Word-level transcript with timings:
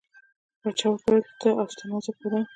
باچا 0.61 0.87
ورته 0.89 1.03
وویل 1.09 1.23
ته 1.41 1.49
او 1.59 1.65
ستا 1.73 1.83
نازک 1.89 2.15
بدن. 2.21 2.43